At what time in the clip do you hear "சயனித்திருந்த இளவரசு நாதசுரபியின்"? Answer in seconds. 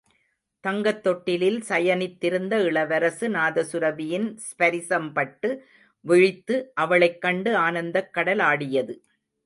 1.69-4.37